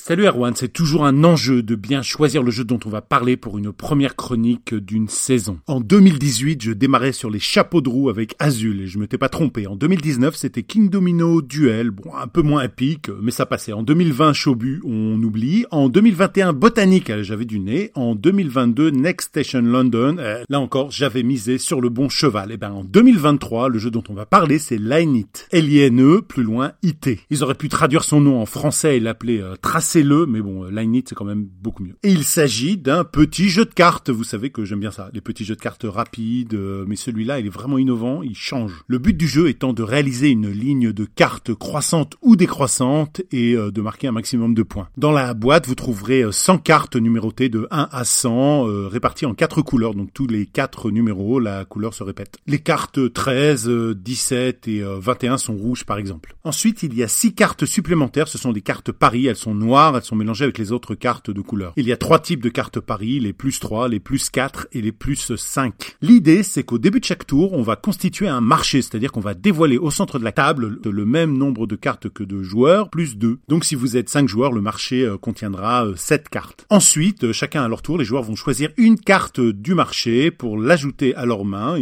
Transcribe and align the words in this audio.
Salut 0.00 0.26
Erwan, 0.26 0.54
c'est 0.54 0.72
toujours 0.72 1.04
un 1.04 1.24
enjeu 1.24 1.60
de 1.60 1.74
bien 1.74 2.02
choisir 2.02 2.44
le 2.44 2.52
jeu 2.52 2.62
dont 2.62 2.78
on 2.86 2.88
va 2.88 3.02
parler 3.02 3.36
pour 3.36 3.58
une 3.58 3.72
première 3.72 4.14
chronique 4.14 4.72
d'une 4.72 5.08
saison. 5.08 5.58
En 5.66 5.80
2018, 5.80 6.62
je 6.62 6.70
démarrais 6.70 7.12
sur 7.12 7.30
les 7.30 7.40
chapeaux 7.40 7.80
de 7.80 7.88
roue 7.88 8.08
avec 8.08 8.36
Azul 8.38 8.80
et 8.80 8.86
je 8.86 8.98
m'étais 9.00 9.18
pas 9.18 9.28
trompé. 9.28 9.66
En 9.66 9.74
2019, 9.74 10.36
c'était 10.36 10.62
King 10.62 10.88
Domino 10.88 11.42
Duel, 11.42 11.90
bon, 11.90 12.14
un 12.14 12.28
peu 12.28 12.42
moins 12.42 12.62
épique, 12.62 13.10
mais 13.20 13.32
ça 13.32 13.44
passait. 13.44 13.72
En 13.72 13.82
2020, 13.82 14.34
Shobu, 14.34 14.80
on 14.84 15.20
oublie. 15.20 15.66
En 15.72 15.88
2021, 15.88 16.52
Botanique, 16.52 17.12
j'avais 17.22 17.44
du 17.44 17.58
nez. 17.58 17.90
En 17.96 18.14
2022, 18.14 18.90
Next 18.90 19.30
Station 19.30 19.62
London, 19.62 20.16
euh, 20.20 20.44
là 20.48 20.60
encore, 20.60 20.92
j'avais 20.92 21.24
misé 21.24 21.58
sur 21.58 21.80
le 21.80 21.88
bon 21.88 22.08
cheval. 22.08 22.52
Et 22.52 22.56
ben 22.56 22.70
en 22.70 22.84
2023, 22.84 23.68
le 23.68 23.80
jeu 23.80 23.90
dont 23.90 24.04
on 24.08 24.14
va 24.14 24.26
parler, 24.26 24.60
c'est 24.60 24.78
Line 24.78 25.16
It. 25.16 25.48
L-I-N-E, 25.50 26.22
plus 26.22 26.44
loin, 26.44 26.72
IT. 26.84 27.18
Ils 27.30 27.42
auraient 27.42 27.54
pu 27.54 27.68
traduire 27.68 28.04
son 28.04 28.20
nom 28.20 28.40
en 28.40 28.46
français 28.46 28.96
et 28.96 29.00
l'appeler 29.00 29.40
euh, 29.40 29.56
le 29.96 30.26
mais 30.26 30.40
bon, 30.40 30.64
euh, 30.64 30.70
Line 30.70 30.94
It 30.94 31.08
c'est 31.08 31.14
quand 31.14 31.24
même 31.24 31.46
beaucoup 31.60 31.82
mieux. 31.82 31.96
Et 32.02 32.10
il 32.10 32.24
s'agit 32.24 32.76
d'un 32.76 33.04
petit 33.04 33.48
jeu 33.48 33.64
de 33.64 33.72
cartes. 33.72 34.10
Vous 34.10 34.24
savez 34.24 34.50
que 34.50 34.64
j'aime 34.64 34.80
bien 34.80 34.90
ça, 34.90 35.10
les 35.12 35.20
petits 35.20 35.44
jeux 35.44 35.56
de 35.56 35.60
cartes 35.60 35.86
rapides, 35.88 36.54
euh, 36.54 36.84
mais 36.86 36.96
celui-là, 36.96 37.40
il 37.40 37.46
est 37.46 37.50
vraiment 37.50 37.78
innovant, 37.78 38.22
il 38.22 38.36
change. 38.36 38.82
Le 38.86 38.98
but 38.98 39.16
du 39.16 39.26
jeu 39.26 39.48
étant 39.48 39.72
de 39.72 39.82
réaliser 39.82 40.30
une 40.30 40.50
ligne 40.50 40.92
de 40.92 41.04
cartes 41.04 41.54
croissante 41.54 42.16
ou 42.22 42.36
décroissante 42.36 43.22
et 43.32 43.54
euh, 43.54 43.70
de 43.70 43.80
marquer 43.80 44.08
un 44.08 44.12
maximum 44.12 44.54
de 44.54 44.62
points. 44.62 44.88
Dans 44.96 45.12
la 45.12 45.34
boîte, 45.34 45.66
vous 45.66 45.74
trouverez 45.74 46.24
100 46.30 46.58
cartes 46.58 46.96
numérotées 46.96 47.48
de 47.48 47.66
1 47.70 47.88
à 47.90 48.04
100, 48.04 48.88
réparties 48.88 49.26
en 49.26 49.34
quatre 49.34 49.62
couleurs, 49.62 49.94
donc 49.94 50.12
tous 50.12 50.26
les 50.26 50.46
quatre 50.46 50.90
numéros, 50.90 51.40
la 51.40 51.64
couleur 51.64 51.94
se 51.94 52.02
répète. 52.02 52.36
Les 52.46 52.58
cartes 52.58 53.12
13, 53.12 53.68
17 53.96 54.68
et 54.68 54.82
21 54.82 55.38
sont 55.38 55.56
rouges 55.56 55.84
par 55.84 55.98
exemple. 55.98 56.36
Ensuite, 56.44 56.82
il 56.82 56.94
y 56.94 57.02
a 57.02 57.08
6 57.08 57.34
cartes 57.34 57.64
supplémentaires, 57.64 58.28
ce 58.28 58.38
sont 58.38 58.52
des 58.52 58.60
cartes 58.60 58.92
paris, 58.92 59.26
elles 59.26 59.36
sont 59.36 59.54
noires 59.54 59.77
elles 59.96 60.02
sont 60.02 60.16
mélangées 60.16 60.44
avec 60.44 60.58
les 60.58 60.72
autres 60.72 60.94
cartes 60.94 61.30
de 61.30 61.40
couleur. 61.40 61.72
Il 61.76 61.86
y 61.86 61.92
a 61.92 61.96
trois 61.96 62.18
types 62.18 62.42
de 62.42 62.48
cartes 62.48 62.80
paris, 62.80 63.20
les 63.20 63.32
plus 63.32 63.60
3, 63.60 63.88
les 63.88 64.00
plus 64.00 64.30
4 64.30 64.68
et 64.72 64.80
les 64.80 64.92
plus 64.92 65.34
5. 65.36 65.96
L'idée, 66.02 66.42
c'est 66.42 66.62
qu'au 66.62 66.78
début 66.78 67.00
de 67.00 67.04
chaque 67.04 67.26
tour, 67.26 67.52
on 67.52 67.62
va 67.62 67.76
constituer 67.76 68.28
un 68.28 68.40
marché, 68.40 68.82
c'est-à-dire 68.82 69.12
qu'on 69.12 69.20
va 69.20 69.34
dévoiler 69.34 69.78
au 69.78 69.90
centre 69.90 70.18
de 70.18 70.24
la 70.24 70.32
table 70.32 70.78
le 70.84 71.04
même 71.04 71.36
nombre 71.36 71.66
de 71.66 71.76
cartes 71.76 72.08
que 72.08 72.24
de 72.24 72.42
joueurs, 72.42 72.90
plus 72.90 73.16
2. 73.16 73.38
Donc 73.48 73.64
si 73.64 73.74
vous 73.74 73.96
êtes 73.96 74.08
5 74.08 74.28
joueurs, 74.28 74.52
le 74.52 74.60
marché 74.60 75.04
euh, 75.04 75.16
contiendra 75.16 75.86
7 75.94 76.20
euh, 76.20 76.24
cartes. 76.30 76.66
Ensuite, 76.70 77.24
euh, 77.24 77.32
chacun 77.32 77.62
à 77.62 77.68
leur 77.68 77.82
tour, 77.82 77.98
les 77.98 78.04
joueurs 78.04 78.22
vont 78.22 78.36
choisir 78.36 78.70
une 78.76 78.98
carte 78.98 79.40
du 79.40 79.74
marché 79.74 80.30
pour 80.30 80.58
l'ajouter 80.58 81.14
à 81.14 81.26
leur 81.26 81.44
main, 81.44 81.76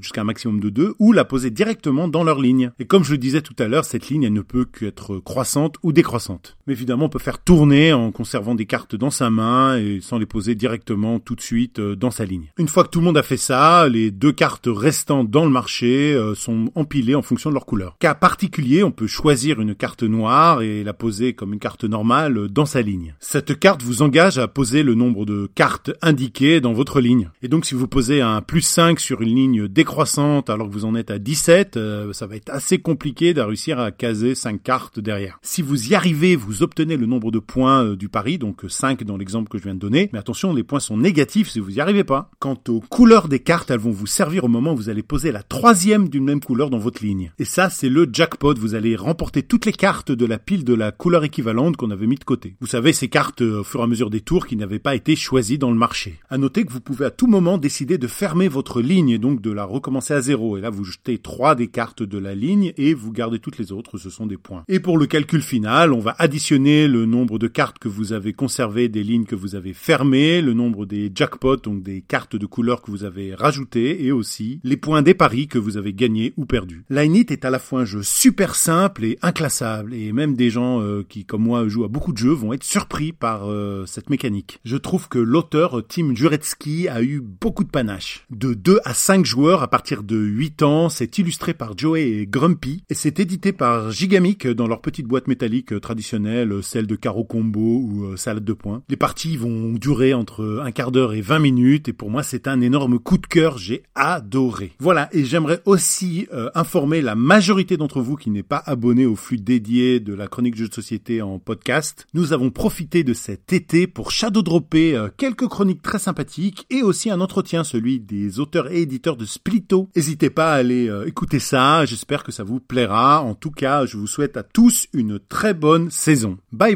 jusqu'à 0.00 0.22
un 0.22 0.24
maximum 0.24 0.60
de 0.60 0.70
2, 0.70 0.94
ou 0.98 1.12
la 1.12 1.24
poser 1.24 1.50
directement 1.50 2.08
dans 2.08 2.24
leur 2.24 2.40
ligne. 2.40 2.70
Et 2.78 2.86
comme 2.86 3.04
je 3.04 3.12
le 3.12 3.18
disais 3.18 3.42
tout 3.42 3.56
à 3.58 3.68
l'heure, 3.68 3.84
cette 3.84 4.08
ligne, 4.08 4.24
elle 4.24 4.32
ne 4.32 4.42
peut 4.42 4.64
qu'être 4.64 5.18
croissante 5.18 5.76
ou 5.82 5.92
décroissante. 5.92 6.56
Mais 6.66 6.72
évidemment, 6.72 7.06
on 7.06 7.08
peut 7.08 7.18
faire 7.18 7.25
tourner 7.32 7.92
en 7.92 8.12
conservant 8.12 8.54
des 8.54 8.66
cartes 8.66 8.94
dans 8.94 9.10
sa 9.10 9.30
main 9.30 9.78
et 9.78 10.00
sans 10.00 10.18
les 10.18 10.26
poser 10.26 10.54
directement 10.54 11.18
tout 11.18 11.34
de 11.34 11.40
suite 11.40 11.78
euh, 11.78 11.96
dans 11.96 12.10
sa 12.10 12.24
ligne. 12.24 12.50
Une 12.58 12.68
fois 12.68 12.84
que 12.84 12.90
tout 12.90 13.00
le 13.00 13.04
monde 13.04 13.18
a 13.18 13.22
fait 13.22 13.36
ça, 13.36 13.88
les 13.88 14.10
deux 14.10 14.32
cartes 14.32 14.68
restantes 14.68 15.30
dans 15.30 15.44
le 15.44 15.50
marché 15.50 16.14
euh, 16.14 16.34
sont 16.34 16.70
empilées 16.74 17.14
en 17.14 17.22
fonction 17.22 17.50
de 17.50 17.54
leur 17.54 17.66
couleur. 17.66 17.96
Cas 17.98 18.14
particulier, 18.14 18.82
on 18.82 18.92
peut 18.92 19.06
choisir 19.06 19.60
une 19.60 19.74
carte 19.74 20.02
noire 20.02 20.62
et 20.62 20.84
la 20.84 20.92
poser 20.92 21.34
comme 21.34 21.52
une 21.52 21.58
carte 21.58 21.84
normale 21.84 22.48
dans 22.48 22.66
sa 22.66 22.82
ligne. 22.82 23.14
Cette 23.20 23.58
carte 23.58 23.82
vous 23.82 24.02
engage 24.02 24.38
à 24.38 24.48
poser 24.48 24.82
le 24.82 24.94
nombre 24.94 25.26
de 25.26 25.50
cartes 25.54 25.90
indiquées 26.02 26.60
dans 26.60 26.72
votre 26.72 27.00
ligne. 27.00 27.30
Et 27.42 27.48
donc 27.48 27.66
si 27.66 27.74
vous 27.74 27.88
posez 27.88 28.20
un 28.20 28.40
plus 28.42 28.62
5 28.62 29.00
sur 29.00 29.22
une 29.22 29.34
ligne 29.34 29.68
décroissante 29.68 30.50
alors 30.50 30.68
que 30.68 30.72
vous 30.72 30.84
en 30.84 30.94
êtes 30.94 31.10
à 31.10 31.18
17, 31.18 31.76
euh, 31.76 32.12
ça 32.12 32.26
va 32.26 32.36
être 32.36 32.50
assez 32.50 32.78
compliqué 32.78 33.34
de 33.34 33.40
réussir 33.40 33.78
à 33.78 33.90
caser 33.90 34.34
5 34.34 34.62
cartes 34.62 35.00
derrière. 35.00 35.38
Si 35.42 35.62
vous 35.62 35.90
y 35.90 35.94
arrivez, 35.94 36.36
vous 36.36 36.62
obtenez 36.62 36.96
le 36.96 37.05
nombre 37.06 37.30
de 37.30 37.38
points 37.38 37.84
euh, 37.84 37.96
du 37.96 38.08
pari, 38.08 38.38
donc 38.38 38.62
5 38.68 39.04
dans 39.04 39.16
l'exemple 39.16 39.48
que 39.48 39.58
je 39.58 39.64
viens 39.64 39.74
de 39.74 39.80
donner. 39.80 40.10
Mais 40.12 40.18
attention, 40.18 40.52
les 40.52 40.62
points 40.62 40.80
sont 40.80 40.96
négatifs 40.96 41.48
si 41.48 41.60
vous 41.60 41.70
n'y 41.70 41.80
arrivez 41.80 42.04
pas. 42.04 42.30
Quant 42.38 42.58
aux 42.68 42.80
couleurs 42.80 43.28
des 43.28 43.40
cartes, 43.40 43.70
elles 43.70 43.78
vont 43.78 43.90
vous 43.90 44.06
servir 44.06 44.44
au 44.44 44.48
moment 44.48 44.72
où 44.72 44.76
vous 44.76 44.88
allez 44.88 45.02
poser 45.02 45.32
la 45.32 45.42
troisième 45.42 46.08
d'une 46.08 46.24
même 46.24 46.40
couleur 46.40 46.70
dans 46.70 46.78
votre 46.78 47.02
ligne. 47.02 47.32
Et 47.38 47.44
ça, 47.44 47.70
c'est 47.70 47.88
le 47.88 48.08
jackpot. 48.12 48.54
Vous 48.54 48.74
allez 48.74 48.96
remporter 48.96 49.42
toutes 49.42 49.66
les 49.66 49.72
cartes 49.72 50.12
de 50.12 50.26
la 50.26 50.38
pile 50.38 50.64
de 50.64 50.74
la 50.74 50.92
couleur 50.92 51.24
équivalente 51.24 51.76
qu'on 51.76 51.90
avait 51.90 52.06
mis 52.06 52.16
de 52.16 52.24
côté. 52.24 52.56
Vous 52.60 52.66
savez, 52.66 52.92
ces 52.92 53.08
cartes 53.08 53.42
euh, 53.42 53.60
au 53.60 53.64
fur 53.64 53.80
et 53.80 53.84
à 53.84 53.86
mesure 53.86 54.10
des 54.10 54.20
tours 54.20 54.46
qui 54.46 54.56
n'avaient 54.56 54.78
pas 54.78 54.94
été 54.94 55.16
choisies 55.16 55.58
dans 55.58 55.70
le 55.70 55.76
marché. 55.76 56.18
À 56.28 56.38
noter 56.38 56.64
que 56.64 56.72
vous 56.72 56.80
pouvez 56.80 57.06
à 57.06 57.10
tout 57.10 57.26
moment 57.26 57.58
décider 57.58 57.98
de 57.98 58.06
fermer 58.06 58.48
votre 58.48 58.80
ligne 58.80 59.10
et 59.10 59.18
donc 59.18 59.40
de 59.40 59.50
la 59.50 59.64
recommencer 59.64 60.14
à 60.14 60.20
zéro. 60.20 60.56
Et 60.56 60.60
là, 60.60 60.70
vous 60.70 60.84
jetez 60.84 61.18
trois 61.18 61.54
des 61.54 61.68
cartes 61.68 62.02
de 62.02 62.18
la 62.18 62.34
ligne 62.34 62.72
et 62.76 62.94
vous 62.94 63.12
gardez 63.12 63.38
toutes 63.38 63.58
les 63.58 63.72
autres. 63.72 63.98
Ce 63.98 64.10
sont 64.10 64.26
des 64.26 64.36
points. 64.36 64.64
Et 64.68 64.80
pour 64.80 64.98
le 64.98 65.06
calcul 65.06 65.42
final, 65.42 65.92
on 65.92 66.00
va 66.00 66.14
additionner 66.18 66.88
le 66.88 66.95
nombre 67.04 67.38
de 67.38 67.48
cartes 67.48 67.78
que 67.78 67.88
vous 67.88 68.12
avez 68.12 68.32
conservées, 68.32 68.88
des 68.88 69.02
lignes 69.02 69.24
que 69.24 69.34
vous 69.34 69.54
avez 69.54 69.74
fermées, 69.74 70.40
le 70.40 70.54
nombre 70.54 70.86
des 70.86 71.10
jackpots, 71.14 71.56
donc 71.56 71.82
des 71.82 72.00
cartes 72.00 72.36
de 72.36 72.46
couleur 72.46 72.82
que 72.82 72.90
vous 72.90 73.04
avez 73.04 73.34
rajoutées, 73.34 74.04
et 74.04 74.12
aussi 74.12 74.60
les 74.64 74.76
points 74.76 75.02
des 75.02 75.14
paris 75.14 75.48
que 75.48 75.58
vous 75.58 75.76
avez 75.76 75.92
gagnés 75.92 76.32
ou 76.36 76.46
perdus. 76.46 76.84
Line 76.90 77.16
It 77.16 77.30
est 77.30 77.44
à 77.44 77.50
la 77.50 77.58
fois 77.58 77.80
un 77.80 77.84
jeu 77.84 78.02
super 78.02 78.54
simple 78.54 79.04
et 79.04 79.18
inclassable, 79.22 79.94
et 79.94 80.12
même 80.12 80.34
des 80.34 80.50
gens 80.50 80.80
euh, 80.80 81.04
qui, 81.08 81.24
comme 81.24 81.42
moi, 81.42 81.68
jouent 81.68 81.84
à 81.84 81.88
beaucoup 81.88 82.12
de 82.12 82.18
jeux 82.18 82.32
vont 82.32 82.52
être 82.52 82.64
surpris 82.64 83.12
par 83.12 83.50
euh, 83.50 83.84
cette 83.86 84.10
mécanique. 84.10 84.60
Je 84.64 84.76
trouve 84.76 85.08
que 85.08 85.18
l'auteur, 85.18 85.82
Tim 85.86 86.14
Juretsky, 86.14 86.88
a 86.88 87.02
eu 87.02 87.20
beaucoup 87.20 87.64
de 87.64 87.70
panache. 87.70 88.24
De 88.30 88.54
2 88.54 88.80
à 88.84 88.94
5 88.94 89.24
joueurs 89.24 89.62
à 89.62 89.68
partir 89.68 90.02
de 90.02 90.16
8 90.16 90.62
ans, 90.62 90.88
c'est 90.88 91.18
illustré 91.18 91.54
par 91.54 91.76
Joey 91.76 92.02
et 92.02 92.26
Grumpy, 92.26 92.82
et 92.88 92.94
c'est 92.94 93.20
édité 93.20 93.52
par 93.52 93.90
Gigamic 93.90 94.46
dans 94.46 94.66
leur 94.66 94.80
petite 94.80 95.06
boîte 95.06 95.28
métallique 95.28 95.80
traditionnelle, 95.80 96.62
celle 96.62 96.85
de 96.86 96.96
Caro 96.96 97.24
combo 97.24 97.60
ou 97.60 98.04
euh, 98.04 98.16
salade 98.16 98.44
de 98.44 98.52
poing. 98.52 98.82
Les 98.88 98.96
parties 98.96 99.36
vont 99.36 99.72
durer 99.72 100.14
entre 100.14 100.62
un 100.64 100.70
quart 100.70 100.92
d'heure 100.92 101.14
et 101.14 101.20
20 101.20 101.38
minutes 101.38 101.88
et 101.88 101.92
pour 101.92 102.10
moi 102.10 102.22
c'est 102.22 102.48
un 102.48 102.60
énorme 102.60 102.98
coup 102.98 103.18
de 103.18 103.26
cœur, 103.26 103.58
j'ai 103.58 103.82
adoré. 103.94 104.72
Voilà, 104.78 105.08
et 105.12 105.24
j'aimerais 105.24 105.60
aussi 105.64 106.28
euh, 106.32 106.50
informer 106.54 107.02
la 107.02 107.14
majorité 107.14 107.76
d'entre 107.76 108.00
vous 108.00 108.16
qui 108.16 108.30
n'est 108.30 108.42
pas 108.42 108.62
abonné 108.64 109.06
au 109.06 109.16
flux 109.16 109.38
dédié 109.38 110.00
de 110.00 110.14
la 110.14 110.28
chronique 110.28 110.56
jeux 110.56 110.68
de 110.68 110.74
société 110.74 111.22
en 111.22 111.38
podcast. 111.38 112.06
Nous 112.14 112.32
avons 112.32 112.50
profité 112.50 113.04
de 113.04 113.14
cet 113.14 113.52
été 113.52 113.86
pour 113.86 114.10
shadow 114.10 114.42
dropper 114.42 114.94
euh, 114.94 115.08
quelques 115.16 115.48
chroniques 115.48 115.82
très 115.82 115.98
sympathiques 115.98 116.66
et 116.70 116.82
aussi 116.82 117.10
un 117.10 117.20
entretien, 117.20 117.64
celui 117.64 118.00
des 118.00 118.38
auteurs 118.38 118.70
et 118.70 118.82
éditeurs 118.82 119.16
de 119.16 119.24
Splito. 119.24 119.88
N'hésitez 119.96 120.30
pas 120.30 120.52
à 120.52 120.56
aller 120.56 120.90
écouter 121.06 121.40
ça, 121.40 121.84
j'espère 121.84 122.22
que 122.22 122.32
ça 122.32 122.44
vous 122.44 122.60
plaira. 122.60 123.22
En 123.22 123.34
tout 123.34 123.50
cas, 123.50 123.86
je 123.86 123.96
vous 123.96 124.06
souhaite 124.06 124.36
à 124.36 124.42
tous 124.42 124.86
une 124.92 125.18
très 125.18 125.54
bonne 125.54 125.90
saison. 125.90 126.38
Bye 126.52 126.75